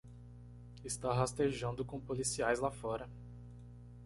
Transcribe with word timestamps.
Está 0.83 1.13
rastejando 1.13 1.85
com 1.85 2.01
policiais 2.01 2.59
lá 2.59 2.71
fora. 2.71 3.07